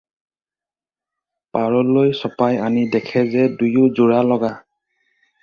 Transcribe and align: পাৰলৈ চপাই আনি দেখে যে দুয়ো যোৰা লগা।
পাৰলৈ 1.57 2.15
চপাই 2.21 2.57
আনি 2.69 2.87
দেখে 2.97 3.25
যে 3.35 3.45
দুয়ো 3.61 3.87
যোৰা 4.01 4.25
লগা। 4.33 4.53